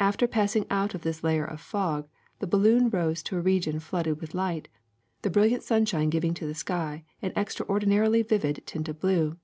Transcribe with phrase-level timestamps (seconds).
[0.00, 2.08] ALfter passing out of this layer of fog
[2.40, 4.66] the balloon rose to a region flooded with light,
[5.22, 9.36] the brilliant sunshine giving to the sky an extraordinarily vivid tint of blue.